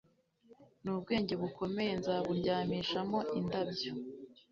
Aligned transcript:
nubwenge 0.83 1.33
bukomeye, 1.41 1.91
nzaburyamishamo 1.99 3.19
indabyo. 3.39 3.91